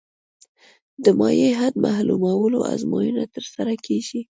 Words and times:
د 1.03 1.05
مایع 1.19 1.51
حد 1.59 1.73
معلومولو 1.85 2.59
ازموینه 2.73 3.23
ترسره 3.35 3.73
کیږي 3.85 4.19